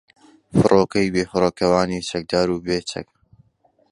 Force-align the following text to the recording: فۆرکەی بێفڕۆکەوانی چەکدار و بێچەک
فۆرکەی 0.59 1.11
بێفڕۆکەوانی 1.15 2.05
چەکدار 2.09 2.47
و 2.51 2.63
بێچەک 2.65 3.07